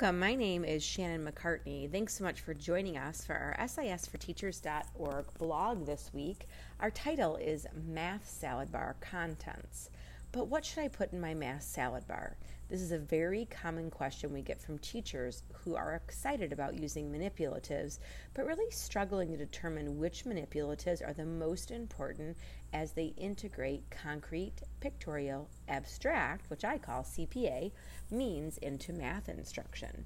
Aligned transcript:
Welcome. 0.00 0.20
My 0.20 0.36
name 0.36 0.64
is 0.64 0.84
Shannon 0.84 1.26
McCartney. 1.26 1.90
Thanks 1.90 2.16
so 2.16 2.22
much 2.22 2.40
for 2.40 2.54
joining 2.54 2.96
us 2.96 3.24
for 3.24 3.32
our 3.32 3.56
SISforteachers.org 3.58 5.24
blog 5.38 5.86
this 5.86 6.10
week. 6.14 6.46
Our 6.78 6.92
title 6.92 7.34
is 7.34 7.66
Math 7.74 8.28
Salad 8.28 8.70
Bar 8.70 8.94
Contents. 9.00 9.90
But 10.30 10.46
what 10.46 10.64
should 10.64 10.84
I 10.84 10.88
put 10.88 11.12
in 11.12 11.20
my 11.20 11.34
math 11.34 11.64
salad 11.64 12.06
bar? 12.06 12.36
This 12.68 12.82
is 12.82 12.92
a 12.92 12.98
very 12.98 13.46
common 13.46 13.90
question 13.90 14.30
we 14.30 14.42
get 14.42 14.60
from 14.60 14.78
teachers 14.78 15.42
who 15.54 15.74
are 15.74 15.94
excited 15.94 16.52
about 16.52 16.78
using 16.78 17.10
manipulatives, 17.10 17.98
but 18.34 18.44
really 18.44 18.70
struggling 18.70 19.30
to 19.30 19.38
determine 19.38 19.98
which 19.98 20.26
manipulatives 20.26 21.00
are 21.00 21.14
the 21.14 21.24
most 21.24 21.70
important 21.70 22.36
as 22.74 22.92
they 22.92 23.14
integrate 23.16 23.88
concrete, 23.90 24.56
pictorial, 24.80 25.48
abstract, 25.66 26.50
which 26.50 26.62
I 26.62 26.76
call 26.76 27.04
CPA, 27.04 27.72
means 28.10 28.58
into 28.58 28.92
math 28.92 29.30
instruction. 29.30 30.04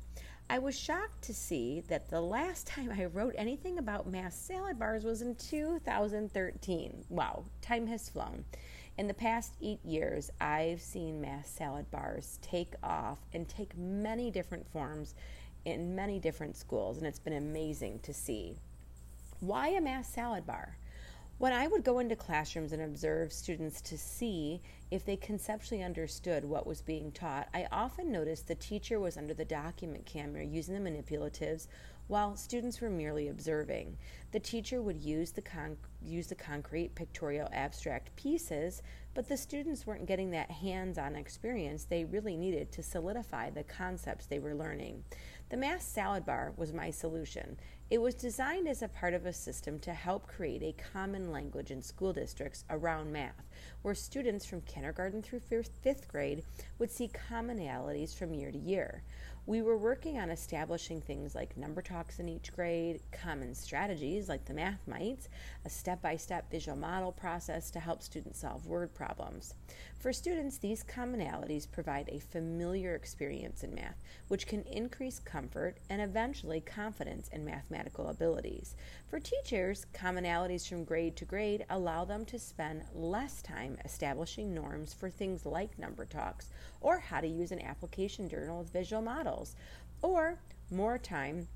I 0.49 0.61
was 0.61 0.79
shocked 0.79 1.23
to 1.23 1.35
see 1.35 1.83
that 1.89 2.11
the 2.11 2.21
last 2.21 2.67
time 2.69 2.93
I 2.97 3.07
wrote 3.07 3.35
anything 3.37 3.79
about 3.79 4.07
math 4.07 4.35
salad 4.35 4.79
bars 4.79 5.03
was 5.03 5.21
in 5.21 5.35
2013. 5.35 7.07
Wow, 7.09 7.45
time 7.61 7.89
has 7.89 8.09
flown. 8.09 8.45
In 8.99 9.09
the 9.09 9.15
past 9.15 9.55
eight 9.63 9.83
years, 9.85 10.31
I've 10.39 10.83
seen 10.83 11.21
mass 11.21 11.49
salad 11.49 11.91
bars 11.91 12.39
take 12.43 12.75
off 12.83 13.21
and 13.33 13.49
take 13.49 13.77
many 13.77 14.31
different 14.31 14.71
forms 14.71 15.15
in 15.65 15.95
many 15.95 16.19
different 16.19 16.57
schools, 16.57 16.99
and 16.99 17.07
it's 17.07 17.19
been 17.19 17.33
amazing 17.33 18.01
to 18.01 18.13
see. 18.13 18.59
Why 19.41 19.69
a 19.69 19.81
math 19.81 20.07
salad 20.07 20.47
bar? 20.47 20.77
When 21.39 21.55
I 21.55 21.67
would 21.67 21.85
go 21.85 22.01
into 22.01 22.15
classrooms 22.15 22.73
and 22.73 22.83
observe 22.83 23.33
students 23.33 23.81
to 23.81 23.97
see 23.97 24.61
if 24.91 25.07
they 25.07 25.17
conceptually 25.17 25.83
understood 25.83 26.45
what 26.45 26.67
was 26.67 26.83
being 26.83 27.13
taught, 27.13 27.49
I 27.55 27.67
often 27.73 28.13
noticed 28.13 28.47
the 28.47 28.55
teacher 28.55 29.01
was 29.01 29.17
under 29.17 29.33
the 29.33 29.45
document 29.45 30.05
camera 30.05 30.45
using 30.45 30.75
the 30.75 30.91
manipulatives 30.91 31.67
while 32.09 32.37
students 32.37 32.81
were 32.81 32.91
merely 32.91 33.29
observing. 33.29 33.97
The 34.33 34.41
teacher 34.41 34.83
would 34.83 35.03
use 35.03 35.31
the, 35.31 35.43
con- 35.43 35.77
use 36.03 36.27
the 36.27 36.35
concrete, 36.35 36.95
pictorial, 36.95 37.49
abstract 37.53 38.15
pieces, 38.17 38.83
but 39.15 39.29
the 39.29 39.37
students 39.37 39.87
weren't 39.87 40.07
getting 40.07 40.31
that 40.31 40.51
hands 40.51 40.99
on 40.99 41.17
experience 41.17 41.85
they 41.85 42.05
really 42.05 42.37
needed 42.37 42.73
to 42.73 42.83
solidify 42.83 43.51
the 43.51 43.65
concepts 43.65 44.27
they 44.27 44.39
were 44.39 44.55
learning. 44.55 45.05
The 45.51 45.59
Math 45.59 45.83
Salad 45.83 46.25
Bar 46.25 46.55
was 46.57 46.73
my 46.73 46.91
solution. 46.91 47.59
It 47.91 48.01
was 48.01 48.15
designed 48.15 48.69
as 48.69 48.81
a 48.81 48.89
part 48.89 49.13
of 49.13 49.27
a 49.27 49.35
system 49.35 49.79
to 49.81 49.93
help 49.93 50.27
create 50.27 50.63
a 50.63 50.75
common 50.95 51.31
language 51.31 51.71
in 51.71 51.83
school 51.83 52.15
districts 52.15 52.65
around 52.71 53.13
math, 53.13 53.51
where 53.83 53.95
students 53.95 54.47
from 54.47 54.63
kindergarten 54.63 55.21
through 55.21 55.41
fifth 55.41 56.09
grade 56.09 56.43
would 56.79 56.91
see 56.91 57.11
commonalities 57.31 58.17
from 58.17 58.33
year 58.33 58.51
to 58.51 58.57
year. 58.57 59.03
We 59.45 59.61
were 59.61 59.77
working 59.77 60.21
on 60.21 60.31
establishing 60.31 61.01
things 61.01 61.35
like 61.35 61.57
number 61.57 61.83
talks 61.83 62.21
in 62.21 62.29
each 62.29 62.53
grade, 62.53 63.01
common 63.11 63.57
strategies 63.57 64.29
like 64.29 64.45
the 64.45 64.55
math 64.55 64.87
mites, 64.87 65.29
a 65.65 65.69
step 65.69 66.01
by 66.01 66.17
step 66.17 66.49
visual 66.49 66.79
model 66.79 67.11
process 67.11 67.69
to 67.73 67.81
help 67.81 68.03
students 68.03 68.39
solve 68.39 68.69
word 68.69 68.95
problems. 68.95 69.55
For 69.99 70.13
students, 70.13 70.59
these 70.59 70.85
commonalities 70.85 71.69
provide 71.69 72.09
a 72.09 72.21
familiar 72.21 72.95
experience 72.95 73.65
in 73.65 73.75
math, 73.75 74.01
which 74.29 74.47
can 74.47 74.63
increase 74.63 75.19
comfort 75.19 75.79
and 75.91 76.01
eventually 76.01 76.61
confidence 76.61 77.27
in 77.29 77.45
mathematical 77.45 78.11
abilities. 78.11 78.77
For 79.13 79.21
teachers, 79.21 79.85
commonalities 79.93 80.67
from 80.67 80.85
grade 80.85 81.17
to 81.17 81.27
grade 81.27 81.67
allow 81.69 82.07
them 82.07 82.25
to 82.25 82.39
spend 82.39 82.85
less 82.95 83.43
time 83.43 83.77
establishing 83.85 84.55
norms 84.55 84.95
for 84.95 85.11
things 85.11 85.45
like 85.45 85.79
number 85.79 86.07
talks 86.07 86.49
or 86.81 86.99
how 86.99 87.21
to 87.21 87.27
use 87.27 87.53
an 87.53 87.61
application 87.61 88.27
journal 88.27 88.61
with 88.61 88.73
visual 88.73 89.03
models, 89.03 89.55
or 90.01 90.39
more 90.71 90.97
time 90.97 91.47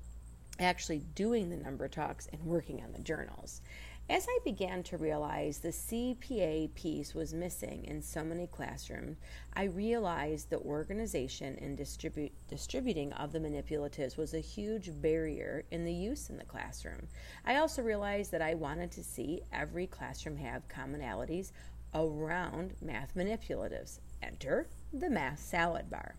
actually 0.59 0.99
doing 1.15 1.49
the 1.49 1.57
number 1.57 1.87
talks 1.87 2.27
and 2.31 2.43
working 2.43 2.79
on 2.83 2.91
the 2.93 3.01
journals. 3.01 3.63
As 4.09 4.25
I 4.29 4.39
began 4.45 4.83
to 4.83 4.97
realize 4.97 5.59
the 5.59 5.67
CPA 5.67 6.73
piece 6.75 7.13
was 7.13 7.33
missing 7.33 7.83
in 7.83 8.01
so 8.01 8.23
many 8.23 8.47
classrooms, 8.47 9.17
I 9.53 9.65
realized 9.65 10.49
the 10.49 10.59
organization 10.59 11.57
and 11.59 11.77
distribu- 11.77 12.31
distributing 12.47 13.11
of 13.13 13.33
the 13.33 13.39
manipulatives 13.41 14.15
was 14.15 14.33
a 14.33 14.39
huge 14.39 14.91
barrier 15.01 15.65
in 15.71 15.83
the 15.83 15.91
use 15.91 16.29
in 16.29 16.37
the 16.37 16.45
classroom. 16.45 17.09
I 17.43 17.57
also 17.57 17.81
realized 17.81 18.31
that 18.31 18.41
I 18.41 18.53
wanted 18.53 18.91
to 18.91 19.03
see 19.03 19.41
every 19.51 19.87
classroom 19.87 20.37
have 20.37 20.69
commonalities 20.69 21.51
around 21.93 22.75
math 22.81 23.13
manipulatives. 23.13 23.99
Enter 24.23 24.69
the 24.93 25.09
math 25.09 25.39
salad 25.39 25.89
bar. 25.89 26.15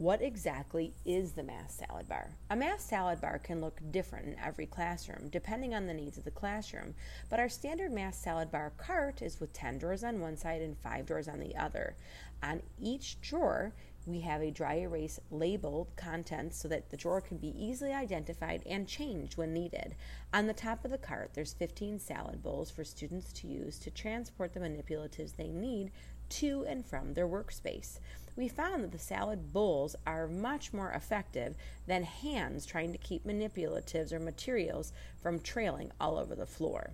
What 0.00 0.22
exactly 0.22 0.94
is 1.04 1.32
the 1.32 1.42
math 1.42 1.72
salad 1.72 2.08
bar? 2.08 2.30
A 2.48 2.56
math 2.56 2.80
salad 2.80 3.20
bar 3.20 3.38
can 3.38 3.60
look 3.60 3.82
different 3.90 4.28
in 4.28 4.38
every 4.38 4.64
classroom 4.64 5.28
depending 5.28 5.74
on 5.74 5.86
the 5.86 5.92
needs 5.92 6.16
of 6.16 6.24
the 6.24 6.30
classroom, 6.30 6.94
but 7.28 7.38
our 7.38 7.50
standard 7.50 7.92
math 7.92 8.14
salad 8.14 8.50
bar 8.50 8.72
cart 8.78 9.20
is 9.20 9.40
with 9.40 9.52
10 9.52 9.76
drawers 9.76 10.02
on 10.02 10.22
one 10.22 10.38
side 10.38 10.62
and 10.62 10.78
5 10.78 11.04
drawers 11.04 11.28
on 11.28 11.38
the 11.38 11.54
other. 11.54 11.96
On 12.42 12.62
each 12.80 13.20
drawer, 13.20 13.74
we 14.06 14.20
have 14.20 14.40
a 14.40 14.50
dry 14.50 14.76
erase 14.76 15.20
labeled 15.30 15.88
contents 15.96 16.58
so 16.58 16.66
that 16.68 16.88
the 16.88 16.96
drawer 16.96 17.20
can 17.20 17.36
be 17.36 17.54
easily 17.62 17.92
identified 17.92 18.62
and 18.64 18.88
changed 18.88 19.36
when 19.36 19.52
needed. 19.52 19.96
On 20.32 20.46
the 20.46 20.54
top 20.54 20.82
of 20.82 20.90
the 20.90 20.96
cart, 20.96 21.32
there's 21.34 21.52
15 21.52 21.98
salad 21.98 22.42
bowls 22.42 22.70
for 22.70 22.84
students 22.84 23.34
to 23.34 23.46
use 23.46 23.78
to 23.80 23.90
transport 23.90 24.54
the 24.54 24.60
manipulatives 24.60 25.36
they 25.36 25.50
need 25.50 25.92
to 26.30 26.64
and 26.66 26.84
from 26.84 27.14
their 27.14 27.28
workspace. 27.28 27.98
We 28.36 28.48
found 28.48 28.84
that 28.84 28.92
the 28.92 28.98
salad 28.98 29.52
bowls 29.52 29.96
are 30.06 30.26
much 30.26 30.72
more 30.72 30.92
effective 30.92 31.56
than 31.86 32.04
hands 32.04 32.64
trying 32.64 32.92
to 32.92 32.98
keep 32.98 33.26
manipulatives 33.26 34.12
or 34.12 34.20
materials 34.20 34.92
from 35.20 35.40
trailing 35.40 35.92
all 36.00 36.16
over 36.16 36.34
the 36.34 36.46
floor. 36.46 36.92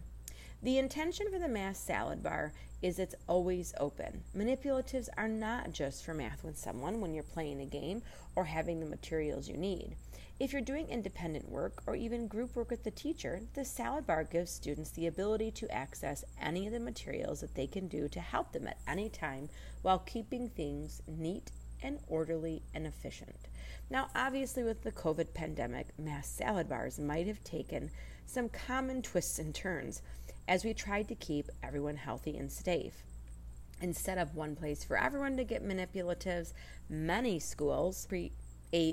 The 0.66 0.78
intention 0.78 1.31
for 1.31 1.38
the 1.38 1.47
math 1.47 1.77
salad 1.77 2.25
bar 2.25 2.53
is 2.82 2.99
it's 2.99 3.15
always 3.28 3.72
open. 3.78 4.25
Manipulatives 4.37 5.09
are 5.16 5.28
not 5.28 5.71
just 5.71 6.04
for 6.04 6.12
math 6.12 6.43
with 6.43 6.59
someone 6.59 7.00
when 7.00 7.15
you're 7.15 7.22
playing 7.22 7.60
a 7.60 7.66
game 7.66 8.03
or 8.34 8.47
having 8.47 8.81
the 8.81 8.87
materials 8.87 9.49
you 9.49 9.56
need. 9.56 9.94
If 10.41 10.53
you're 10.53 10.60
doing 10.60 10.88
independent 10.88 11.49
work 11.49 11.84
or 11.87 11.94
even 11.94 12.27
group 12.27 12.56
work 12.56 12.69
with 12.69 12.82
the 12.82 12.91
teacher, 12.91 13.43
the 13.54 13.65
salad 13.65 14.09
bar 14.09 14.25
gives 14.25 14.50
students 14.50 14.91
the 14.91 15.06
ability 15.06 15.53
to 15.53 15.71
access 15.71 16.25
any 16.43 16.66
of 16.66 16.72
the 16.72 16.81
materials 16.81 17.43
that 17.43 17.54
they 17.54 17.69
can 17.69 17.87
do 17.87 18.09
to 18.09 18.19
help 18.19 18.50
them 18.50 18.66
at 18.66 18.81
any 18.88 19.09
time 19.09 19.48
while 19.83 20.00
keeping 20.00 20.48
things 20.48 21.00
neat 21.06 21.53
and 21.81 22.00
orderly 22.09 22.65
and 22.75 22.88
efficient. 22.88 23.37
Now, 23.88 24.09
obviously, 24.16 24.65
with 24.65 24.83
the 24.83 24.91
COVID 24.91 25.33
pandemic, 25.33 25.97
math 25.97 26.27
salad 26.27 26.69
bars 26.69 26.98
might 26.98 27.28
have 27.28 27.44
taken 27.44 27.93
some 28.27 28.48
common 28.48 29.03
twists 29.03 29.38
and 29.38 29.54
turns 29.54 30.03
as 30.48 30.64
we 30.64 30.72
tried 30.72 31.08
to 31.08 31.14
keep 31.14 31.50
everyone 31.62 31.96
healthy 31.96 32.36
and 32.36 32.50
safe. 32.50 33.02
Instead 33.80 34.18
of 34.18 34.34
one 34.34 34.56
place 34.56 34.84
for 34.84 34.96
everyone 34.96 35.36
to 35.36 35.44
get 35.44 35.66
manipulatives, 35.66 36.52
many 36.88 37.38
schools 37.38 38.06
create 38.08 38.32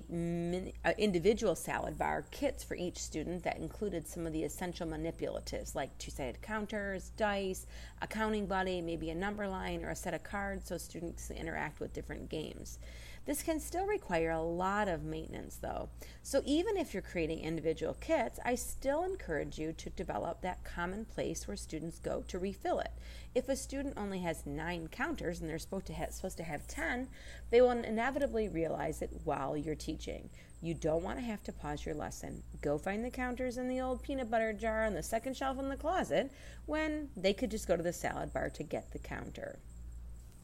mini, 0.09 0.73
uh, 0.83 0.91
individual 0.97 1.55
salad 1.55 1.97
bar 1.97 2.25
kits 2.31 2.63
for 2.63 2.75
each 2.75 2.97
student 2.97 3.43
that 3.43 3.57
included 3.57 4.07
some 4.07 4.27
of 4.27 4.33
the 4.33 4.43
essential 4.43 4.87
manipulatives 4.87 5.73
like 5.73 5.97
two 5.97 6.11
sided 6.11 6.41
counters, 6.41 7.11
dice, 7.17 7.65
a 8.01 8.07
counting 8.07 8.45
buddy, 8.45 8.81
maybe 8.81 9.09
a 9.09 9.15
number 9.15 9.47
line, 9.47 9.83
or 9.83 9.89
a 9.89 9.95
set 9.95 10.13
of 10.13 10.23
cards 10.23 10.67
so 10.67 10.77
students 10.77 11.27
can 11.27 11.37
interact 11.37 11.79
with 11.79 11.93
different 11.93 12.29
games. 12.29 12.79
This 13.25 13.41
can 13.41 13.61
still 13.61 13.85
require 13.85 14.31
a 14.31 14.41
lot 14.41 14.89
of 14.89 15.05
maintenance 15.05 15.55
though. 15.55 15.87
So 16.21 16.41
even 16.45 16.75
if 16.75 16.93
you're 16.93 17.01
creating 17.01 17.39
individual 17.39 17.95
kits, 18.01 18.37
I 18.43 18.55
still 18.55 19.05
encourage 19.05 19.57
you 19.57 19.71
to 19.71 19.89
develop 19.89 20.41
that 20.41 20.65
common 20.65 21.05
place 21.05 21.47
where 21.47 21.55
students 21.55 21.99
go 21.99 22.23
to 22.27 22.37
refill 22.37 22.79
it. 22.79 22.91
If 23.33 23.47
a 23.47 23.55
student 23.55 23.97
only 23.97 24.19
has 24.19 24.45
nine 24.45 24.89
counters 24.89 25.39
and 25.39 25.49
they're 25.49 25.57
supposed 25.57 25.85
to, 25.85 25.93
have, 25.93 26.11
supposed 26.11 26.37
to 26.37 26.43
have 26.43 26.67
10, 26.67 27.07
they 27.49 27.61
will 27.61 27.71
inevitably 27.71 28.49
realize 28.49 29.01
it 29.01 29.21
while 29.23 29.55
you're 29.55 29.73
teaching. 29.73 30.29
You 30.61 30.73
don't 30.73 31.03
want 31.03 31.17
to 31.17 31.25
have 31.25 31.43
to 31.43 31.53
pause 31.53 31.85
your 31.85 31.95
lesson. 31.95 32.43
Go 32.61 32.77
find 32.77 33.05
the 33.05 33.09
counters 33.09 33.57
in 33.57 33.69
the 33.69 33.79
old 33.79 34.03
peanut 34.03 34.29
butter 34.29 34.51
jar 34.51 34.85
on 34.85 34.95
the 34.95 35.03
second 35.03 35.37
shelf 35.37 35.59
in 35.59 35.69
the 35.69 35.77
closet 35.77 36.31
when 36.65 37.09
they 37.15 37.33
could 37.33 37.51
just 37.51 37.67
go 37.67 37.77
to 37.77 37.83
the 37.83 37.93
salad 37.93 38.33
bar 38.33 38.49
to 38.49 38.63
get 38.63 38.91
the 38.91 38.99
counter 38.99 39.59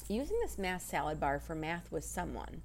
using 0.10 0.40
this 0.42 0.58
math 0.58 0.82
salad 0.82 1.20
bar 1.20 1.40
for 1.40 1.54
math 1.54 1.92
with 1.92 2.04
someone. 2.04 2.64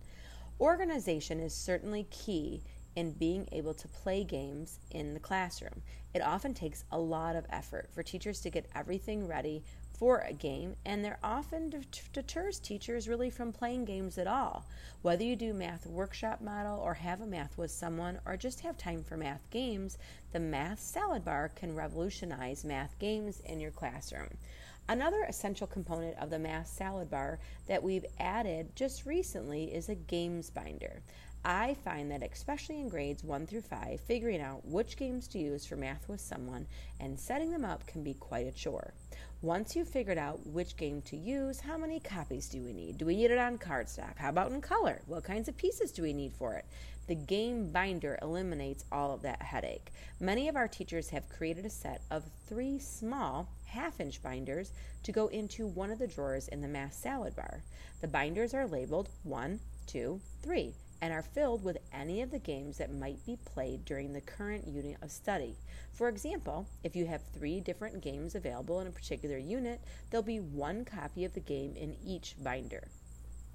Organization 0.58 1.40
is 1.40 1.54
certainly 1.54 2.06
key 2.10 2.62
in 2.96 3.12
being 3.12 3.46
able 3.52 3.74
to 3.74 3.86
play 3.86 4.24
games 4.24 4.78
in 4.90 5.12
the 5.12 5.20
classroom. 5.20 5.82
It 6.14 6.22
often 6.22 6.54
takes 6.54 6.84
a 6.90 6.98
lot 6.98 7.36
of 7.36 7.44
effort 7.50 7.90
for 7.92 8.02
teachers 8.02 8.40
to 8.40 8.50
get 8.50 8.70
everything 8.74 9.28
ready 9.28 9.62
for 9.98 10.20
a 10.20 10.32
game, 10.32 10.74
and 10.86 11.04
there 11.04 11.18
often 11.22 11.70
deters 12.12 12.58
teachers 12.58 13.08
really 13.08 13.28
from 13.28 13.52
playing 13.52 13.84
games 13.84 14.16
at 14.16 14.26
all. 14.26 14.64
Whether 15.02 15.24
you 15.24 15.36
do 15.36 15.52
math 15.52 15.86
workshop 15.86 16.40
model 16.40 16.78
or 16.78 16.94
have 16.94 17.20
a 17.20 17.26
math 17.26 17.58
with 17.58 17.70
someone 17.70 18.20
or 18.24 18.38
just 18.38 18.60
have 18.60 18.78
time 18.78 19.04
for 19.04 19.18
math 19.18 19.50
games, 19.50 19.98
the 20.32 20.40
Math 20.40 20.80
Salad 20.80 21.26
Bar 21.26 21.50
can 21.54 21.76
revolutionize 21.76 22.64
math 22.64 22.98
games 22.98 23.40
in 23.40 23.60
your 23.60 23.70
classroom. 23.70 24.38
Another 24.86 25.22
essential 25.22 25.66
component 25.66 26.18
of 26.18 26.28
the 26.28 26.38
Math 26.38 26.66
Salad 26.66 27.10
Bar 27.10 27.38
that 27.66 27.82
we've 27.82 28.04
added 28.20 28.76
just 28.76 29.06
recently 29.06 29.74
is 29.74 29.88
a 29.88 29.94
games 29.94 30.50
binder. 30.50 31.00
I 31.42 31.74
find 31.84 32.10
that, 32.10 32.22
especially 32.22 32.80
in 32.80 32.88
grades 32.88 33.24
1 33.24 33.46
through 33.46 33.62
5, 33.62 34.00
figuring 34.00 34.42
out 34.42 34.66
which 34.66 34.98
games 34.98 35.26
to 35.28 35.38
use 35.38 35.64
for 35.64 35.76
math 35.76 36.06
with 36.08 36.20
someone 36.20 36.66
and 37.00 37.18
setting 37.18 37.50
them 37.50 37.64
up 37.64 37.86
can 37.86 38.02
be 38.02 38.14
quite 38.14 38.46
a 38.46 38.52
chore. 38.52 38.92
Once 39.40 39.74
you've 39.74 39.88
figured 39.88 40.18
out 40.18 40.46
which 40.46 40.76
game 40.76 41.02
to 41.02 41.16
use, 41.16 41.60
how 41.60 41.76
many 41.76 42.00
copies 42.00 42.48
do 42.48 42.62
we 42.62 42.72
need? 42.72 42.98
Do 42.98 43.06
we 43.06 43.16
need 43.16 43.30
it 43.30 43.38
on 43.38 43.58
cardstock? 43.58 44.16
How 44.16 44.30
about 44.30 44.52
in 44.52 44.60
color? 44.60 45.00
What 45.06 45.24
kinds 45.24 45.48
of 45.48 45.56
pieces 45.56 45.92
do 45.92 46.02
we 46.02 46.12
need 46.12 46.32
for 46.34 46.54
it? 46.54 46.64
The 47.06 47.14
game 47.14 47.70
binder 47.70 48.18
eliminates 48.22 48.86
all 48.90 49.12
of 49.12 49.20
that 49.22 49.42
headache. 49.42 49.92
Many 50.20 50.48
of 50.48 50.56
our 50.56 50.68
teachers 50.68 51.10
have 51.10 51.28
created 51.28 51.66
a 51.66 51.70
set 51.70 52.00
of 52.10 52.24
three 52.46 52.78
small 52.78 53.50
half 53.74 54.00
inch 54.00 54.22
binders 54.22 54.72
to 55.02 55.12
go 55.12 55.26
into 55.26 55.66
one 55.66 55.90
of 55.90 55.98
the 55.98 56.06
drawers 56.06 56.48
in 56.48 56.60
the 56.60 56.68
math 56.68 56.94
salad 56.94 57.34
bar. 57.34 57.62
The 58.00 58.08
binders 58.08 58.54
are 58.54 58.66
labeled 58.66 59.08
1, 59.24 59.60
2, 59.86 60.20
3 60.42 60.74
and 61.02 61.12
are 61.12 61.22
filled 61.22 61.62
with 61.62 61.76
any 61.92 62.22
of 62.22 62.30
the 62.30 62.38
games 62.38 62.78
that 62.78 62.94
might 62.94 63.24
be 63.26 63.36
played 63.44 63.84
during 63.84 64.12
the 64.12 64.20
current 64.20 64.66
unit 64.66 64.96
of 65.02 65.10
study. 65.10 65.56
For 65.92 66.08
example, 66.08 66.66
if 66.82 66.96
you 66.96 67.04
have 67.06 67.20
three 67.34 67.60
different 67.60 68.00
games 68.00 68.34
available 68.34 68.80
in 68.80 68.86
a 68.86 68.90
particular 68.90 69.36
unit, 69.36 69.82
there'll 70.08 70.22
be 70.22 70.40
one 70.40 70.84
copy 70.84 71.24
of 71.24 71.34
the 71.34 71.40
game 71.40 71.74
in 71.76 71.96
each 72.06 72.36
binder. 72.42 72.88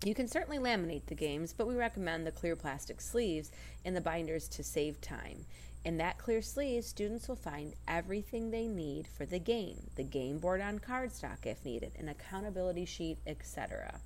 You 0.06 0.13
can 0.13 0.27
certainly 0.27 0.60
laminate 0.60 1.07
the 1.07 1.16
games, 1.16 1.51
but 1.51 1.68
we 1.68 1.75
recommend 1.75 2.25
the 2.25 2.31
clear 2.31 2.56
plastic 2.56 3.01
sleeves 3.01 3.51
in 3.83 3.94
the 3.94 4.01
binders 4.01 4.48
to 4.50 4.63
save 4.63 5.01
time. 5.01 5.45
In 5.86 5.98
that 5.98 6.18
clear 6.18 6.42
sleeve, 6.42 6.84
students 6.84 7.28
will 7.28 7.38
find 7.38 7.74
everything 7.88 8.52
they 8.52 8.68
need 8.68 9.08
for 9.08 9.26
the 9.26 9.40
game 9.40 9.90
the 9.96 10.04
game 10.04 10.38
board 10.38 10.62
on 10.62 10.80
cardstock 10.80 11.46
if 11.46 11.64
needed, 11.64 11.94
an 11.98 12.10
accountability 12.10 12.86
sheet, 12.86 13.18
etc. 13.26 14.00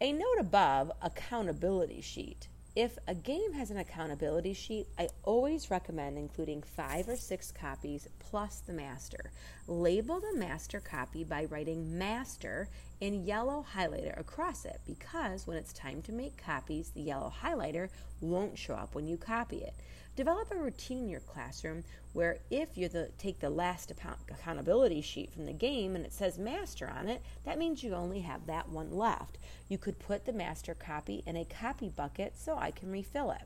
A 0.00 0.12
note 0.12 0.38
above 0.38 0.92
accountability 1.02 2.00
sheet. 2.00 2.48
If 2.74 2.96
a 3.06 3.14
game 3.14 3.52
has 3.52 3.70
an 3.70 3.78
accountability 3.78 4.54
sheet, 4.54 4.86
I 4.96 5.08
always 5.24 5.70
recommend 5.70 6.16
including 6.16 6.62
five 6.62 7.08
or 7.08 7.16
six 7.16 7.50
copies 7.50 8.08
plus 8.20 8.60
the 8.60 8.72
master. 8.72 9.32
Label 9.66 10.20
the 10.20 10.38
master 10.38 10.80
copy 10.80 11.24
by 11.24 11.46
writing 11.46 11.98
master 11.98 12.68
in 13.00 13.26
yellow 13.26 13.66
highlighter 13.74 14.18
across 14.18 14.64
it 14.64 14.80
because 14.86 15.46
when 15.46 15.56
it's 15.56 15.72
time 15.72 16.00
to 16.02 16.12
make 16.12 16.42
copies, 16.42 16.90
the 16.90 17.02
yellow 17.02 17.32
highlighter 17.42 17.88
won't 18.20 18.56
show 18.56 18.74
up 18.74 18.94
when 18.94 19.06
you 19.06 19.16
copy 19.16 19.58
it. 19.58 19.74
Develop 20.16 20.50
a 20.50 20.56
routine 20.56 20.98
in 20.98 21.08
your 21.08 21.20
classroom 21.20 21.82
where 22.12 22.38
if 22.50 22.76
you 22.76 22.90
take 23.16 23.38
the 23.40 23.48
last 23.48 23.90
accountability 23.90 25.00
sheet 25.00 25.32
from 25.32 25.46
the 25.46 25.52
game 25.52 25.94
and 25.94 26.04
it 26.04 26.12
says 26.12 26.38
master 26.38 26.90
on 26.90 27.08
it, 27.08 27.22
that 27.44 27.58
means 27.58 27.82
you 27.82 27.94
only 27.94 28.20
have 28.20 28.46
that 28.46 28.68
one 28.68 28.90
left. 28.92 29.38
You 29.68 29.78
could 29.78 29.98
put 29.98 30.26
the 30.26 30.32
master 30.32 30.74
copy 30.74 31.22
in 31.26 31.36
a 31.36 31.44
copy 31.44 31.88
bucket 31.88 32.34
so 32.36 32.58
I 32.58 32.70
can 32.70 32.90
refill 32.90 33.30
it. 33.30 33.42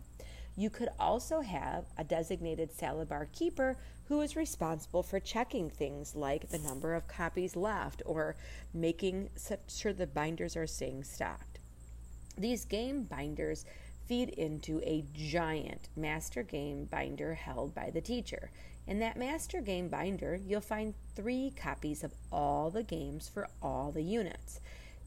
You 0.56 0.70
could 0.70 0.88
also 0.99 1.40
have 1.40 1.84
a 1.99 2.05
designated 2.05 2.72
salad 2.72 3.08
bar 3.08 3.28
keeper 3.32 3.76
who 4.08 4.20
is 4.20 4.37
responsible 4.37 5.02
for 5.02 5.20
checking 5.20 5.69
things 5.69 6.14
like 6.14 6.49
the 6.49 6.58
number 6.58 6.94
of 6.94 7.08
copies 7.08 7.56
left 7.56 8.02
or 8.06 8.37
making 8.72 9.31
sure 9.69 9.93
the 9.93 10.06
binders 10.06 10.56
are 10.56 10.67
staying 10.67 11.05
stocked. 11.05 11.58
These 12.37 12.64
game 12.64 13.05
binders 13.05 13.64
feed 14.06 14.29
into 14.31 14.81
a 14.83 15.05
giant 15.12 15.89
master 15.97 16.43
game 16.43 16.85
binder 16.85 17.35
held 17.35 17.75
by 17.75 17.91
the 17.91 18.01
teacher. 18.01 18.51
In 18.87 18.99
that 18.99 19.17
master 19.17 19.61
game 19.61 19.89
binder, 19.89 20.37
you'll 20.37 20.61
find 20.61 20.95
three 21.15 21.53
copies 21.56 22.05
of 22.05 22.15
all 22.31 22.71
the 22.71 22.83
games 22.83 23.29
for 23.29 23.49
all 23.62 23.93
the 23.93 24.03
units. 24.03 24.61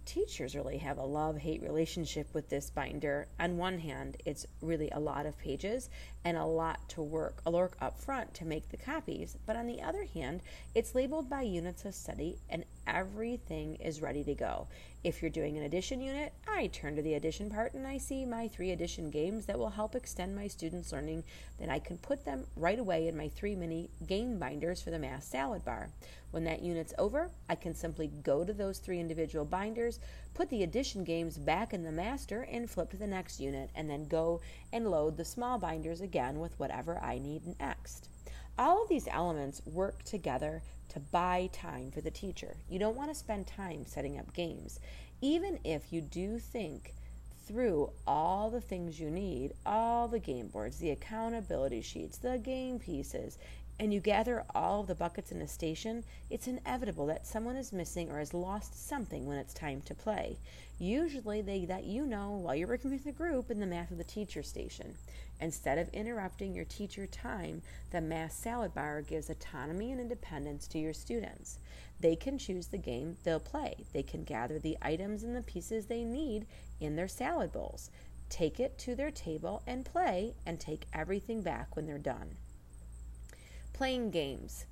Teachers 0.05 0.55
really 0.55 0.77
have 0.77 0.97
a 0.97 1.03
love 1.03 1.37
hate 1.37 1.61
relationship 1.61 2.33
with 2.33 2.49
this 2.49 2.69
binder. 2.69 3.27
On 3.39 3.57
one 3.57 3.79
hand, 3.79 4.17
it's 4.25 4.45
really 4.61 4.89
a 4.91 4.99
lot 4.99 5.25
of 5.25 5.37
pages 5.37 5.89
and 6.27 6.35
a 6.35 6.43
lot 6.43 6.89
to 6.89 7.01
work, 7.01 7.41
a 7.45 7.51
work 7.51 7.77
up 7.79 7.97
front 7.97 8.33
to 8.33 8.43
make 8.43 8.67
the 8.67 8.75
copies, 8.75 9.37
but 9.45 9.55
on 9.55 9.65
the 9.65 9.81
other 9.81 10.03
hand, 10.13 10.41
it's 10.75 10.93
labeled 10.93 11.29
by 11.29 11.41
units 11.41 11.85
of 11.85 11.95
study 11.95 12.37
and 12.49 12.65
everything 12.85 13.75
is 13.75 14.01
ready 14.01 14.25
to 14.25 14.35
go. 14.35 14.67
If 15.05 15.21
you're 15.21 15.31
doing 15.31 15.55
an 15.55 15.63
addition 15.63 16.01
unit, 16.01 16.33
I 16.45 16.67
turn 16.67 16.97
to 16.97 17.01
the 17.01 17.13
addition 17.13 17.49
part 17.49 17.75
and 17.75 17.87
I 17.87 17.97
see 17.97 18.25
my 18.25 18.49
three 18.49 18.71
addition 18.71 19.09
games 19.09 19.45
that 19.45 19.57
will 19.57 19.69
help 19.69 19.95
extend 19.95 20.35
my 20.35 20.47
students' 20.47 20.91
learning. 20.91 21.23
Then 21.59 21.69
I 21.69 21.79
can 21.79 21.97
put 21.97 22.25
them 22.25 22.45
right 22.57 22.77
away 22.77 23.07
in 23.07 23.15
my 23.15 23.29
three 23.29 23.55
mini 23.55 23.89
game 24.05 24.37
binders 24.37 24.81
for 24.81 24.89
the 24.89 24.99
math 24.99 25.23
salad 25.23 25.63
bar. 25.63 25.91
When 26.31 26.43
that 26.43 26.61
unit's 26.61 26.93
over, 26.97 27.31
I 27.47 27.55
can 27.55 27.73
simply 27.73 28.11
go 28.21 28.43
to 28.43 28.51
those 28.51 28.79
three 28.79 28.99
individual 28.99 29.45
binders, 29.45 29.99
put 30.33 30.49
the 30.49 30.63
addition 30.63 31.05
games 31.05 31.37
back 31.37 31.73
in 31.73 31.83
the 31.83 31.91
master, 31.91 32.41
and 32.41 32.69
flip 32.69 32.89
to 32.91 32.97
the 32.97 33.07
next 33.07 33.39
unit, 33.39 33.69
and 33.73 33.89
then 33.89 34.03
go 34.09 34.41
and 34.73 34.91
load 34.91 35.15
the 35.15 35.23
small 35.23 35.57
binders 35.57 36.01
again 36.01 36.16
with 36.39 36.59
whatever 36.59 36.99
I 37.01 37.19
need 37.19 37.59
next. 37.59 38.09
All 38.57 38.81
of 38.81 38.89
these 38.89 39.07
elements 39.07 39.61
work 39.65 40.03
together 40.03 40.63
to 40.89 40.99
buy 40.99 41.49
time 41.53 41.91
for 41.91 42.01
the 42.01 42.11
teacher. 42.11 42.57
You 42.69 42.79
don't 42.79 42.95
want 42.95 43.09
to 43.09 43.15
spend 43.15 43.45
time 43.45 43.85
setting 43.85 44.17
up 44.17 44.33
games. 44.33 44.79
Even 45.21 45.59
if 45.63 45.91
you 45.91 46.01
do 46.01 46.39
think 46.39 46.95
through 47.47 47.89
all 48.05 48.49
the 48.49 48.61
things 48.61 48.99
you 48.99 49.09
need, 49.09 49.53
all 49.65 50.07
the 50.07 50.19
game 50.19 50.47
boards, 50.47 50.77
the 50.77 50.91
accountability 50.91 51.81
sheets, 51.81 52.17
the 52.17 52.37
game 52.37 52.77
pieces, 52.79 53.37
and 53.79 53.93
you 53.93 53.99
gather 53.99 54.43
all 54.55 54.81
of 54.81 54.87
the 54.87 54.95
buckets 54.95 55.31
in 55.31 55.41
a 55.41 55.47
station, 55.47 56.03
it's 56.31 56.47
inevitable 56.47 57.05
that 57.07 57.27
someone 57.27 57.55
is 57.55 57.71
missing 57.71 58.09
or 58.09 58.17
has 58.17 58.33
lost 58.33 58.87
something 58.87 59.27
when 59.27 59.37
it's 59.37 59.53
time 59.53 59.81
to 59.83 59.93
play. 59.93 60.37
Usually 60.79 61.41
they 61.41 61.65
let 61.67 61.83
you 61.83 62.05
know 62.05 62.31
while 62.31 62.55
you're 62.55 62.67
working 62.67 62.91
with 62.91 63.03
the 63.03 63.11
group 63.11 63.51
in 63.51 63.59
the 63.59 63.67
math 63.67 63.91
of 63.91 63.97
the 63.97 64.03
teacher 64.03 64.41
station. 64.41 64.95
Instead 65.39 65.77
of 65.77 65.89
interrupting 65.89 66.55
your 66.55 66.65
teacher 66.65 67.05
time, 67.05 67.61
the 67.91 68.01
math 68.01 68.31
salad 68.33 68.73
bar 68.73 69.03
gives 69.03 69.29
autonomy 69.29 69.91
and 69.91 70.01
independence 70.01 70.67
to 70.67 70.79
your 70.79 70.93
students. 70.93 71.59
They 71.99 72.15
can 72.15 72.37
choose 72.39 72.67
the 72.67 72.77
game 72.77 73.17
they'll 73.23 73.39
play. 73.39 73.75
They 73.93 74.03
can 74.03 74.23
gather 74.23 74.57
the 74.57 74.77
items 74.81 75.23
and 75.23 75.35
the 75.35 75.41
pieces 75.41 75.85
they 75.85 76.03
need 76.03 76.47
in 76.79 76.95
their 76.95 77.07
salad 77.07 77.51
bowls, 77.51 77.89
take 78.29 78.59
it 78.59 78.77
to 78.79 78.95
their 78.95 79.11
table 79.11 79.63
and 79.65 79.85
play, 79.85 80.35
and 80.45 80.59
take 80.59 80.85
everything 80.93 81.41
back 81.41 81.75
when 81.75 81.85
they're 81.85 81.97
done. 81.97 82.37
Playing 83.73 84.11
games. 84.11 84.65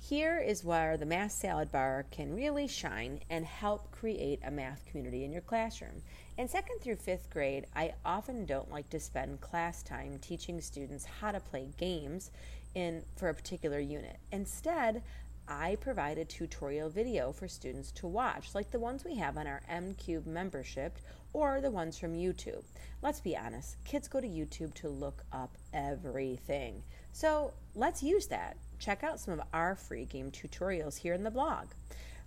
Here 0.00 0.38
is 0.38 0.64
where 0.64 0.96
the 0.96 1.06
Math 1.06 1.32
Salad 1.32 1.72
Bar 1.72 2.06
can 2.10 2.34
really 2.34 2.68
shine 2.68 3.20
and 3.28 3.44
help 3.44 3.90
create 3.90 4.40
a 4.44 4.50
math 4.50 4.86
community 4.86 5.24
in 5.24 5.32
your 5.32 5.42
classroom. 5.42 6.02
In 6.36 6.48
second 6.48 6.80
through 6.80 6.96
fifth 6.96 7.28
grade, 7.30 7.66
I 7.74 7.94
often 8.04 8.46
don't 8.46 8.70
like 8.70 8.88
to 8.90 9.00
spend 9.00 9.40
class 9.40 9.82
time 9.82 10.18
teaching 10.20 10.60
students 10.60 11.04
how 11.04 11.32
to 11.32 11.40
play 11.40 11.68
games 11.76 12.30
in 12.74 13.02
for 13.16 13.28
a 13.28 13.34
particular 13.34 13.80
unit. 13.80 14.18
Instead, 14.30 15.02
I 15.48 15.76
provide 15.76 16.18
a 16.18 16.24
tutorial 16.24 16.90
video 16.90 17.32
for 17.32 17.48
students 17.48 17.90
to 17.92 18.06
watch, 18.06 18.54
like 18.54 18.70
the 18.70 18.78
ones 18.78 19.04
we 19.04 19.16
have 19.16 19.36
on 19.36 19.46
our 19.46 19.62
MCube 19.70 20.26
membership 20.26 20.98
or 21.32 21.60
the 21.60 21.70
ones 21.70 21.98
from 21.98 22.14
YouTube. 22.14 22.64
Let's 23.02 23.20
be 23.20 23.36
honest, 23.36 23.76
kids 23.84 24.08
go 24.08 24.20
to 24.20 24.26
YouTube 24.26 24.74
to 24.74 24.88
look 24.88 25.22
up 25.32 25.56
everything. 25.72 26.82
So 27.12 27.52
let's 27.74 28.02
use 28.02 28.26
that. 28.28 28.56
Check 28.78 29.04
out 29.04 29.20
some 29.20 29.34
of 29.34 29.46
our 29.52 29.74
free 29.74 30.04
game 30.04 30.30
tutorials 30.30 30.96
here 30.96 31.14
in 31.14 31.24
the 31.24 31.30
blog. 31.30 31.66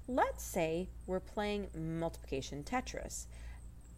Let's 0.08 0.44
say 0.44 0.90
we're 1.08 1.20
playing 1.20 1.68
multiplication 1.76 2.64
Tetris. 2.64 3.28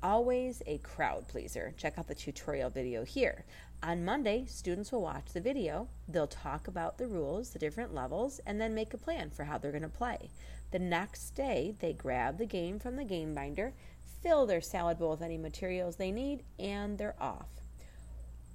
Always 0.02 0.62
a 0.68 0.80
crowd 0.80 1.28
pleaser. 1.28 1.74
Check 1.78 1.98
out 1.98 2.08
the 2.08 2.16
tutorial 2.16 2.70
video 2.70 3.04
here. 3.06 3.46
On 3.82 4.06
Monday, 4.06 4.46
students 4.48 4.92
will 4.92 5.02
watch 5.02 5.34
the 5.34 5.42
video. 5.42 5.88
They'll 6.08 6.28
talk 6.28 6.68
about 6.68 6.98
the 6.98 7.08
rules, 7.08 7.50
the 7.50 7.60
different 7.60 7.94
levels, 7.94 8.40
and 8.46 8.60
then 8.60 8.76
make 8.76 8.94
a 8.94 8.98
plan 8.98 9.30
for 9.30 9.44
how 9.44 9.58
they're 9.58 9.72
going 9.72 9.84
to 9.84 9.90
play. 9.90 10.30
The 10.72 10.80
next 10.80 11.32
day, 11.32 11.76
they 11.80 11.94
grab 11.94 12.38
the 12.38 12.46
game 12.46 12.80
from 12.80 12.96
the 12.96 13.04
game 13.04 13.34
binder, 13.34 13.74
fill 14.24 14.46
their 14.48 14.62
salad 14.62 14.98
bowl 14.98 15.12
with 15.12 15.22
any 15.22 15.38
materials 15.38 15.98
they 15.98 16.12
need, 16.12 16.44
and 16.58 16.98
they're 16.98 17.22
off. 17.22 17.50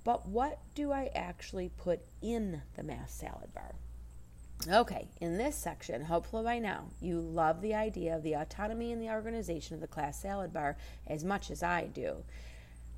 But 0.02 0.26
what 0.26 0.58
do 0.74 0.90
I 0.90 1.10
actually 1.14 1.68
put 1.68 2.00
in 2.22 2.62
the 2.74 2.82
math 2.82 3.10
salad 3.10 3.52
bar? 3.54 3.74
Okay, 4.66 5.06
in 5.20 5.38
this 5.38 5.54
section, 5.54 6.04
hopefully 6.04 6.42
by 6.42 6.58
now, 6.58 6.86
you 7.00 7.20
love 7.20 7.60
the 7.60 7.74
idea 7.74 8.16
of 8.16 8.22
the 8.22 8.32
autonomy 8.32 8.90
and 8.90 9.00
the 9.00 9.10
organization 9.10 9.74
of 9.74 9.80
the 9.80 9.86
class 9.86 10.20
salad 10.20 10.52
bar 10.52 10.76
as 11.06 11.24
much 11.24 11.50
as 11.50 11.62
I 11.62 11.86
do. 11.86 12.24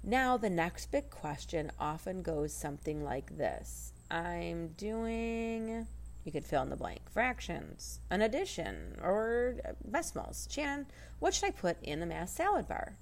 Now, 0.02 0.38
the 0.38 0.48
next 0.48 0.90
big 0.90 1.10
question 1.10 1.70
often 1.78 2.22
goes 2.22 2.54
something 2.54 3.04
like 3.04 3.36
this 3.36 3.92
I'm 4.10 4.68
doing, 4.68 5.86
you 6.30 6.40
could 6.40 6.49
fill 6.49 6.62
in 6.62 6.70
the 6.70 6.76
blank, 6.76 7.00
fractions, 7.10 7.99
an 8.08 8.22
addition, 8.22 8.96
or 9.02 9.56
decimals. 9.90 10.46
Shannon, 10.49 10.87
what 11.18 11.34
should 11.34 11.49
I 11.49 11.50
put 11.50 11.82
in 11.82 11.99
the 11.99 12.06
math 12.06 12.28
salad 12.28 12.68
bar? 12.68 12.94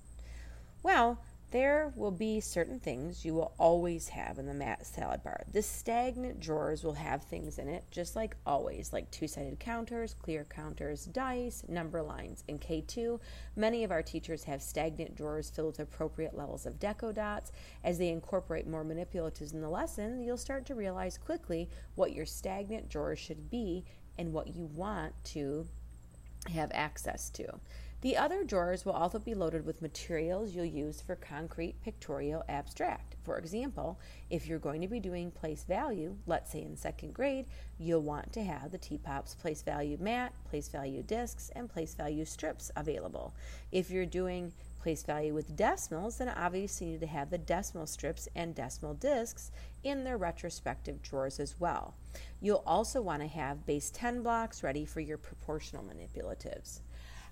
Well, 0.83 1.21
There 1.51 1.95
will 1.97 2.11
be 2.11 2.41
certain 2.41 2.79
things 2.79 3.25
you 3.25 3.33
will 3.33 3.55
always 3.59 4.09
have 4.09 4.39
in 4.39 4.45
the 4.45 4.53
math 4.53 4.85
salad 4.87 5.23
bar. 5.23 5.45
The 5.51 5.63
stagnant 5.63 6.41
drawers 6.41 6.85
will 6.85 6.93
have 6.93 7.23
things 7.23 7.59
in 7.59 7.69
it, 7.69 7.85
just 7.91 8.15
like 8.15 8.37
always, 8.45 8.93
like 8.93 9.11
two 9.11 9.27
sided 9.27 9.59
counters, 9.59 10.13
clear 10.13 10.45
counters, 10.45 11.07
dice, 11.07 11.65
number 11.67 12.03
lines. 12.03 12.45
In 12.49 12.59
K2, 12.59 13.19
many 13.57 13.83
of 13.83 13.91
our 13.91 14.03
teachers 14.03 14.45
have 14.45 14.61
stagnant 14.61 15.15
drawers 15.17 15.49
filled 15.49 15.79
with 15.79 15.81
appropriate 15.81 16.37
levels 16.37 16.67
of 16.67 16.79
deco 16.79 17.15
dots. 17.15 17.51
As 17.83 17.97
they 17.97 18.09
incorporate 18.09 18.67
more 18.67 18.85
manipulatives 18.85 19.55
in 19.55 19.63
the 19.63 19.71
lesson, 19.71 20.23
you'll 20.23 20.37
start 20.37 20.67
to 20.67 20.75
realize 20.75 21.17
quickly 21.17 21.71
what 21.95 22.13
your 22.13 22.27
stagnant 22.27 22.91
drawers 22.91 23.19
should 23.19 23.49
be 23.49 23.87
and 24.19 24.35
what 24.35 24.55
you 24.55 24.67
want 24.75 25.15
to 25.25 25.67
have 26.53 26.71
access 26.75 27.31
to. 27.31 27.47
The 28.01 28.17
other 28.17 28.45
drawers 28.45 28.85
will 28.85 28.93
also 28.93 29.19
be 29.19 29.35
loaded 29.35 29.67
with 29.67 29.83
materials 29.83 30.55
you'll 30.55 30.65
use 30.65 31.01
for 31.01 31.17
concrete 31.17 31.83
pictorial 31.83 32.45
abstract. 32.49 33.17
For 33.25 33.39
example, 33.39 33.99
if 34.31 34.47
you're 34.47 34.61
going 34.61 34.83
to 34.83 34.87
be 34.87 35.01
doing 35.01 35.33
place 35.33 35.65
value, 35.65 36.15
let's 36.25 36.53
say 36.53 36.63
in 36.63 36.77
second 36.77 37.13
grade, 37.13 37.47
you'll 37.77 38.03
want 38.03 38.33
to 38.35 38.45
have 38.45 38.71
the 38.71 38.79
T-Pops 38.79 39.35
place 39.35 39.63
value 39.63 39.97
mat, 40.01 40.33
place 40.49 40.69
value 40.69 41.03
discs, 41.03 41.51
and 41.57 41.69
place 41.69 41.95
value 41.95 42.25
strips 42.25 42.71
available. 42.77 43.35
If 43.73 43.91
you're 43.91 44.07
doing 44.07 44.53
place 44.81 45.03
value 45.03 45.35
with 45.35 45.57
decimals, 45.57 46.19
then 46.19 46.29
obviously 46.29 46.87
you 46.87 46.93
need 46.93 47.01
to 47.01 47.09
have 47.09 47.31
the 47.31 47.39
decimal 47.39 47.89
strips 47.89 48.29
and 48.37 48.55
decimal 48.55 48.95
discs 48.95 49.51
in 49.83 50.05
their 50.05 50.19
retrospective 50.19 51.03
drawers 51.03 51.41
as 51.41 51.57
well. 51.59 51.95
You'll 52.41 52.63
also 52.65 53.03
want 53.03 53.23
to 53.23 53.29
have 53.29 53.67
base 53.67 53.91
10 53.91 54.23
blocks 54.23 54.63
ready 54.63 54.85
for 54.85 55.01
your 55.01 55.19
proportional 55.19 55.83
manipulatives. 55.83 56.79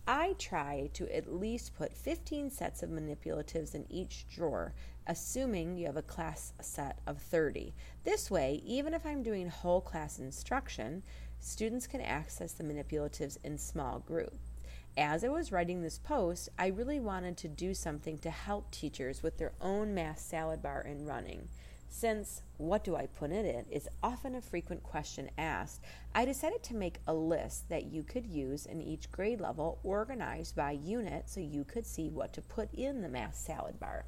I 0.08 0.36
try 0.38 0.90
to 0.94 1.14
at 1.14 1.32
least 1.32 1.74
put 1.74 1.92
15 1.92 2.50
sets 2.50 2.82
of 2.84 2.90
manipulatives 2.90 3.74
in 3.74 3.86
each 3.90 4.28
drawer, 4.28 4.72
assuming 5.06 5.76
you 5.76 5.86
have 5.86 5.96
a 5.96 6.02
class 6.02 6.52
set 6.60 7.00
of 7.08 7.18
30. 7.18 7.74
This 8.04 8.30
way, 8.30 8.62
even 8.64 8.94
if 8.94 9.04
I'm 9.04 9.24
doing 9.24 9.48
whole 9.48 9.80
class 9.80 10.20
instruction, 10.20 11.02
students 11.40 11.88
can 11.88 12.00
access 12.00 12.52
the 12.52 12.62
manipulatives 12.62 13.38
in 13.42 13.58
small 13.58 13.98
groups. 13.98 14.52
As 14.96 15.24
I 15.24 15.28
was 15.28 15.52
writing 15.52 15.82
this 15.82 15.98
post, 15.98 16.48
I 16.56 16.68
really 16.68 17.00
wanted 17.00 17.36
to 17.38 17.48
do 17.48 17.74
something 17.74 18.16
to 18.18 18.30
help 18.30 18.70
teachers 18.70 19.22
with 19.22 19.38
their 19.38 19.52
own 19.60 19.92
math 19.92 20.20
salad 20.20 20.62
bar 20.62 20.80
and 20.80 21.06
running. 21.06 21.48
Since 21.88 22.42
what 22.58 22.84
do 22.84 22.94
I 22.96 23.06
put 23.06 23.30
in 23.30 23.46
it 23.46 23.66
is 23.70 23.88
often 24.02 24.34
a 24.34 24.40
frequent 24.40 24.82
question 24.82 25.30
asked, 25.38 25.82
I 26.14 26.24
decided 26.24 26.62
to 26.64 26.74
make 26.74 27.00
a 27.06 27.14
list 27.14 27.68
that 27.68 27.86
you 27.86 28.02
could 28.02 28.26
use 28.26 28.66
in 28.66 28.82
each 28.82 29.10
grade 29.10 29.40
level 29.40 29.78
organized 29.82 30.56
by 30.56 30.72
unit 30.72 31.28
so 31.30 31.40
you 31.40 31.64
could 31.64 31.86
see 31.86 32.10
what 32.10 32.32
to 32.34 32.42
put 32.42 32.72
in 32.74 33.00
the 33.00 33.08
math 33.08 33.36
salad 33.36 33.80
bar. 33.80 34.04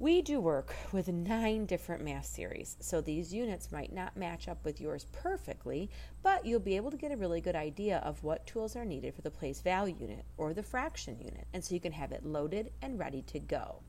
We 0.00 0.22
do 0.22 0.40
work 0.40 0.74
with 0.90 1.06
nine 1.08 1.66
different 1.66 2.04
math 2.04 2.26
series, 2.26 2.76
so 2.80 3.00
these 3.00 3.32
units 3.32 3.70
might 3.70 3.92
not 3.92 4.16
match 4.16 4.48
up 4.48 4.64
with 4.64 4.80
yours 4.80 5.06
perfectly, 5.12 5.88
but 6.22 6.44
you'll 6.44 6.58
be 6.58 6.76
able 6.76 6.90
to 6.90 6.96
get 6.96 7.12
a 7.12 7.16
really 7.16 7.40
good 7.40 7.54
idea 7.54 7.98
of 7.98 8.22
what 8.24 8.46
tools 8.46 8.74
are 8.74 8.84
needed 8.84 9.14
for 9.14 9.22
the 9.22 9.30
place 9.30 9.60
value 9.60 9.94
unit 9.98 10.24
or 10.36 10.52
the 10.52 10.64
fraction 10.64 11.18
unit, 11.20 11.46
and 11.52 11.64
so 11.64 11.74
you 11.74 11.80
can 11.80 11.92
have 11.92 12.10
it 12.10 12.26
loaded 12.26 12.72
and 12.82 12.98
ready 12.98 13.22
to 13.22 13.38
go. 13.38 13.82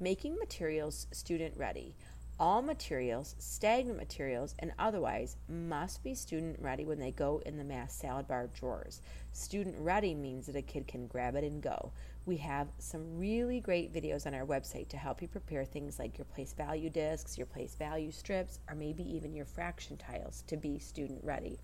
Making 0.00 0.36
materials 0.38 1.06
student 1.12 1.56
ready. 1.56 1.94
All 2.40 2.62
materials, 2.62 3.36
stagnant 3.38 3.96
materials, 3.96 4.56
and 4.58 4.72
otherwise 4.76 5.36
must 5.48 6.02
be 6.02 6.16
student 6.16 6.58
ready 6.60 6.84
when 6.84 6.98
they 6.98 7.12
go 7.12 7.40
in 7.46 7.56
the 7.56 7.62
math 7.62 7.92
salad 7.92 8.26
bar 8.26 8.48
drawers. 8.52 9.00
Student 9.32 9.76
ready 9.78 10.12
means 10.12 10.46
that 10.46 10.56
a 10.56 10.62
kid 10.62 10.88
can 10.88 11.06
grab 11.06 11.36
it 11.36 11.44
and 11.44 11.62
go. 11.62 11.92
We 12.26 12.38
have 12.38 12.66
some 12.78 13.18
really 13.18 13.60
great 13.60 13.92
videos 13.92 14.26
on 14.26 14.34
our 14.34 14.44
website 14.44 14.88
to 14.88 14.96
help 14.96 15.22
you 15.22 15.28
prepare 15.28 15.64
things 15.64 16.00
like 16.00 16.18
your 16.18 16.24
place 16.24 16.52
value 16.52 16.90
discs, 16.90 17.38
your 17.38 17.46
place 17.46 17.76
value 17.76 18.10
strips, 18.10 18.58
or 18.68 18.74
maybe 18.74 19.04
even 19.04 19.32
your 19.32 19.46
fraction 19.46 19.96
tiles 19.96 20.42
to 20.48 20.56
be 20.56 20.80
student 20.80 21.22
ready. 21.22 21.60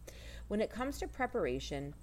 When 0.46 0.60
it 0.60 0.70
comes 0.70 1.00
to 1.00 1.08
preparation, 1.08 1.94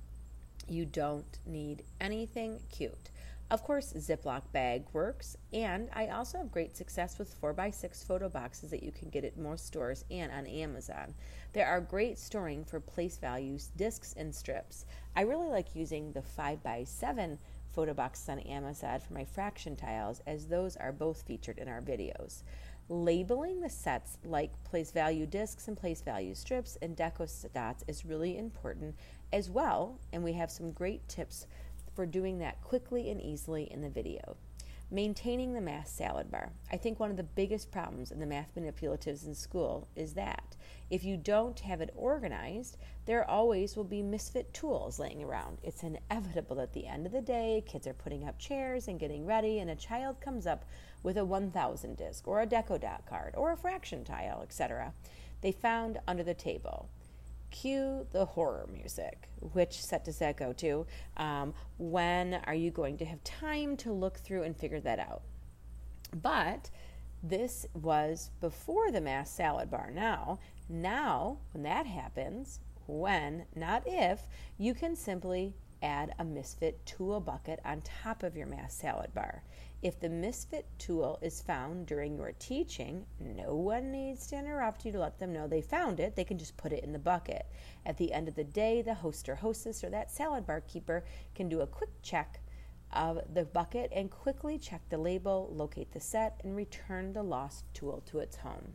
you 0.68 0.84
don't 0.84 1.40
need 1.46 1.84
anything 2.02 2.60
cute. 2.70 3.12
Of 3.50 3.64
course, 3.64 3.94
Ziploc 3.94 4.42
bag 4.52 4.88
works, 4.92 5.38
and 5.54 5.88
I 5.94 6.08
also 6.08 6.38
have 6.38 6.52
great 6.52 6.76
success 6.76 7.18
with 7.18 7.40
4x6 7.40 8.06
photo 8.06 8.28
boxes 8.28 8.72
that 8.72 8.84
you 8.84 8.92
can 8.92 9.08
get 9.10 9.24
at 9.24 9.38
most 9.38 9.66
stores 9.66 10.04
and 10.12 10.34
on 10.34 10.46
Amazon. 10.48 11.14
There 11.54 11.66
are 11.66 11.80
great 11.80 12.18
storing 12.18 12.66
for 12.66 12.82
place 12.82 13.18
values, 13.18 13.72
discs, 13.78 14.14
and 14.18 14.36
strips. 14.36 14.86
I 15.16 15.22
really 15.22 15.48
like 15.48 15.78
using 15.78 16.12
the 16.12 16.24
5x7 16.38 17.38
photo 17.72 17.94
boxes 17.94 18.28
on 18.28 18.40
Amazon 18.40 19.00
for 19.00 19.14
my 19.14 19.24
fraction 19.24 19.78
tiles, 19.78 20.22
as 20.28 20.48
those 20.48 20.76
are 20.76 20.92
both 20.92 21.22
featured 21.22 21.58
in 21.58 21.70
our 21.70 21.82
videos. 21.82 22.44
Labeling 22.90 23.62
the 23.62 23.70
sets 23.70 24.18
like 24.26 24.52
place 24.66 24.92
value 24.92 25.26
discs 25.26 25.70
and 25.70 25.78
place 25.78 26.02
value 26.02 26.36
strips 26.36 26.78
and 26.82 26.98
deco 26.98 27.30
dots 27.54 27.86
is 27.88 28.06
really 28.06 28.38
important 28.38 28.96
as 29.32 29.50
well, 29.50 30.00
and 30.12 30.22
we 30.22 30.34
have 30.34 30.52
some 30.52 30.72
great 30.72 31.08
tips 31.08 31.48
for 31.98 32.06
doing 32.06 32.38
that 32.38 32.62
quickly 32.62 33.10
and 33.10 33.20
easily 33.20 33.64
in 33.72 33.82
the 33.82 33.90
video. 33.90 34.38
Maintaining 34.92 35.54
the 35.54 35.62
math 35.62 35.88
salad 35.88 36.30
bar. 36.30 36.52
I 36.72 36.78
think 36.78 37.00
one 37.00 37.10
of 37.10 37.18
the 37.18 37.24
biggest 37.24 37.72
problems 37.72 38.12
in 38.12 38.20
the 38.20 38.28
math 38.28 38.54
manipulatives 38.56 39.26
in 39.26 39.34
school 39.34 39.88
is 39.96 40.14
that 40.14 40.56
if 40.92 41.04
you 41.04 41.18
don't 41.18 41.60
have 41.62 41.82
it 41.82 41.92
organized, 41.96 42.78
there 43.08 43.28
always 43.28 43.76
will 43.76 43.84
be 43.84 44.04
misfit 44.04 44.54
tools 44.54 45.00
laying 45.00 45.24
around. 45.24 45.58
It's 45.64 45.82
inevitable 45.82 46.62
at 46.62 46.72
the 46.72 46.86
end 46.86 47.08
of 47.08 47.14
the 47.14 47.20
day, 47.20 47.64
kids 47.66 47.88
are 47.88 47.94
putting 47.94 48.28
up 48.28 48.38
chairs 48.38 48.88
and 48.88 49.00
getting 49.00 49.26
ready, 49.26 49.58
and 49.58 49.72
a 49.72 49.76
child 49.76 50.22
comes 50.22 50.46
up 50.46 50.66
with 51.02 51.18
a 51.18 51.26
1000 51.26 51.98
disc 51.98 52.28
or 52.28 52.42
a 52.42 52.48
deco 52.48 52.80
dot 52.80 53.08
card 53.10 53.34
or 53.36 53.54
a 53.54 53.58
fraction 53.58 54.04
tile, 54.04 54.42
etc. 54.44 54.94
They 55.42 55.52
found 55.52 56.00
under 56.08 56.24
the 56.24 56.36
table 56.36 56.90
cue 57.62 58.06
the 58.12 58.26
horror 58.26 58.68
music. 58.72 59.30
Which 59.40 59.82
set 59.82 60.06
does 60.06 60.20
that 60.20 60.38
go 60.38 60.54
to? 60.54 60.86
Um, 61.18 61.54
when 61.78 62.36
are 62.46 62.54
you 62.54 62.72
going 62.72 62.98
to 62.98 63.06
have 63.06 63.24
time 63.24 63.78
to 63.78 63.92
look 63.92 64.18
through 64.18 64.44
and 64.44 64.56
figure 64.56 64.80
that 64.82 65.00
out? 65.00 65.24
But 66.22 66.70
this 67.24 67.66
was 67.74 68.32
before 68.42 68.92
the 68.92 69.02
math 69.02 69.28
salad 69.28 69.72
bar. 69.72 69.92
Now, 69.94 70.40
now 70.70 71.40
when 71.52 71.64
that 71.64 71.86
happens, 71.86 72.60
when, 72.86 73.46
not 73.56 73.84
if, 73.86 74.28
you 74.58 74.74
can 74.74 74.96
simply 74.96 75.56
add 75.82 76.14
a 76.20 76.24
misfit 76.24 76.86
to 76.86 77.14
a 77.14 77.20
bucket 77.20 77.60
on 77.66 77.82
top 77.82 78.24
of 78.24 78.36
your 78.36 78.48
math 78.48 78.72
salad 78.72 79.14
bar. 79.14 79.44
If 79.84 80.00
the 80.00 80.10
misfit 80.10 80.66
tool 80.80 81.20
is 81.22 81.42
found 81.42 81.86
during 81.86 82.18
your 82.18 82.32
teaching, 82.40 83.06
no 83.20 83.56
one 83.56 83.92
needs 83.92 84.26
to 84.28 84.38
interrupt 84.38 84.86
you 84.86 84.92
to 84.92 85.00
let 85.00 85.20
them 85.20 85.32
know 85.32 85.48
they 85.48 85.62
found 85.62 86.00
it. 86.00 86.16
They 86.16 86.24
can 86.24 86.40
just 86.40 86.58
put 86.58 86.74
it 86.74 86.84
in 86.84 86.94
the 86.94 87.00
bucket. 87.00 87.46
At 87.86 87.98
the 87.98 88.12
end 88.12 88.28
of 88.28 88.36
the 88.36 88.44
day, 88.44 88.82
the 88.82 88.96
host 88.96 89.30
or 89.30 89.36
hostess 89.36 89.84
or 89.84 89.92
that 89.92 90.10
salad 90.10 90.48
bar 90.48 90.62
keeper 90.62 91.06
can 91.36 91.48
do 91.48 91.62
a 91.62 91.68
quick 91.68 92.02
check 92.02 92.42
of 92.92 93.20
the 93.34 93.46
bucket 93.46 93.92
and 93.94 94.10
quickly 94.10 94.58
check 94.58 94.82
the 94.90 94.98
label, 94.98 95.50
locate 95.54 95.92
the 95.92 96.00
set, 96.00 96.42
and 96.44 96.56
return 96.56 97.14
the 97.14 97.22
lost 97.22 97.66
tool 97.76 98.02
to 98.08 98.18
its 98.20 98.38
home. 98.38 98.74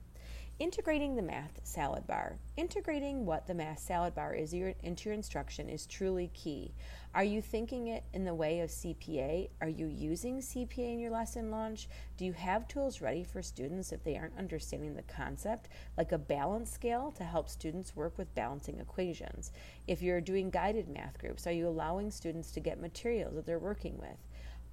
Integrating 0.58 1.16
the 1.16 1.22
math 1.22 1.58
salad 1.64 2.06
bar. 2.06 2.38
Integrating 2.56 3.26
what 3.26 3.46
the 3.46 3.54
math 3.54 3.80
salad 3.80 4.14
bar 4.14 4.34
is 4.34 4.52
into 4.52 5.08
your 5.08 5.14
instruction 5.14 5.68
is 5.68 5.86
truly 5.86 6.30
key. 6.34 6.72
Are 7.14 7.24
you 7.24 7.42
thinking 7.42 7.88
it 7.88 8.04
in 8.12 8.24
the 8.24 8.34
way 8.34 8.60
of 8.60 8.70
CPA? 8.70 9.48
Are 9.60 9.68
you 9.68 9.86
using 9.86 10.40
CPA 10.40 10.92
in 10.92 11.00
your 11.00 11.10
lesson 11.10 11.50
launch? 11.50 11.88
Do 12.16 12.24
you 12.24 12.32
have 12.34 12.68
tools 12.68 13.00
ready 13.00 13.24
for 13.24 13.42
students 13.42 13.92
if 13.92 14.04
they 14.04 14.16
aren't 14.16 14.38
understanding 14.38 14.94
the 14.94 15.02
concept, 15.02 15.68
like 15.96 16.12
a 16.12 16.18
balance 16.18 16.70
scale 16.70 17.12
to 17.16 17.24
help 17.24 17.48
students 17.48 17.96
work 17.96 18.16
with 18.16 18.34
balancing 18.34 18.78
equations? 18.78 19.52
If 19.88 20.00
you're 20.00 20.20
doing 20.20 20.50
guided 20.50 20.88
math 20.88 21.18
groups, 21.18 21.46
are 21.46 21.52
you 21.52 21.66
allowing 21.66 22.10
students 22.10 22.52
to 22.52 22.60
get 22.60 22.80
materials 22.80 23.34
that 23.34 23.46
they're 23.46 23.58
working 23.58 23.98
with? 23.98 24.16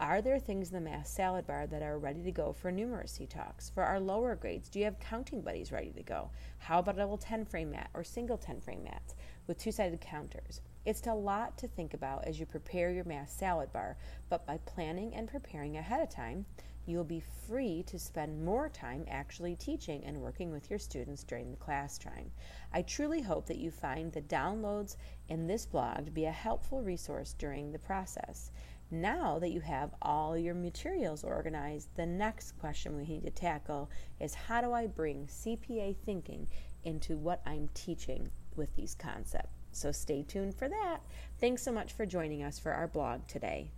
Are 0.01 0.21
there 0.21 0.39
things 0.39 0.69
in 0.69 0.75
the 0.75 0.89
math 0.89 1.07
salad 1.07 1.45
bar 1.45 1.67
that 1.67 1.81
are 1.81 1.99
ready 1.99 2.23
to 2.23 2.31
go 2.31 2.53
for 2.53 2.71
numeracy 2.71 3.27
talks? 3.27 3.69
For 3.69 3.83
our 3.83 3.99
lower 3.99 4.33
grades, 4.33 4.69
do 4.69 4.79
you 4.79 4.85
have 4.85 4.97
counting 4.97 5.41
buddies 5.41 5.73
ready 5.73 5.91
to 5.91 6.03
go? 6.03 6.31
How 6.57 6.79
about 6.79 6.95
a 6.95 6.99
double 6.99 7.17
10 7.17 7.43
frame 7.43 7.71
mat 7.71 7.89
or 7.93 8.05
single 8.05 8.37
10 8.37 8.61
frame 8.61 8.85
mats 8.85 9.15
with 9.45 9.57
two 9.57 9.73
sided 9.73 9.99
counters? 9.99 10.61
It's 10.85 11.05
a 11.05 11.13
lot 11.13 11.57
to 11.57 11.67
think 11.67 11.93
about 11.93 12.23
as 12.23 12.39
you 12.39 12.45
prepare 12.45 12.91
your 12.91 13.03
math 13.03 13.29
salad 13.29 13.73
bar, 13.73 13.97
but 14.29 14.47
by 14.47 14.59
planning 14.59 15.13
and 15.15 15.27
preparing 15.27 15.75
ahead 15.75 15.99
of 15.99 16.09
time, 16.09 16.45
you 16.85 16.95
will 16.95 17.03
be 17.03 17.21
free 17.45 17.83
to 17.83 17.99
spend 17.99 18.43
more 18.43 18.69
time 18.69 19.03
actually 19.09 19.55
teaching 19.57 20.05
and 20.05 20.21
working 20.21 20.49
with 20.49 20.69
your 20.69 20.79
students 20.79 21.23
during 21.23 21.51
the 21.51 21.57
class 21.57 21.97
time. 21.97 22.31
I 22.73 22.83
truly 22.83 23.21
hope 23.21 23.47
that 23.47 23.57
you 23.57 23.69
find 23.69 24.13
the 24.13 24.21
downloads 24.21 24.95
in 25.27 25.45
this 25.45 25.65
blog 25.65 26.05
to 26.05 26.11
be 26.11 26.25
a 26.25 26.31
helpful 26.31 26.81
resource 26.81 27.35
during 27.37 27.73
the 27.73 27.79
process. 27.79 28.49
Now 28.91 29.37
that 29.39 29.51
you 29.51 29.59
have 29.61 29.93
all 30.01 30.35
your 30.35 30.55
materials 30.55 31.23
organized, 31.23 31.89
the 31.95 32.07
next 32.07 32.57
question 32.59 32.95
we 32.95 33.05
need 33.05 33.23
to 33.23 33.29
tackle 33.29 33.89
is 34.19 34.33
how 34.33 34.61
do 34.61 34.73
I 34.73 34.87
bring 34.87 35.27
CPA 35.27 35.95
thinking 36.05 36.47
into 36.83 37.15
what 37.15 37.41
I'm 37.45 37.69
teaching 37.75 38.29
with 38.55 38.75
these 38.75 38.95
concepts? 38.95 39.53
So 39.71 39.91
stay 39.91 40.23
tuned 40.23 40.55
for 40.55 40.67
that. 40.67 41.01
Thanks 41.39 41.61
so 41.61 41.71
much 41.71 41.93
for 41.93 42.07
joining 42.07 42.41
us 42.41 42.57
for 42.57 42.71
our 42.71 42.87
blog 42.87 43.27
today. 43.27 43.69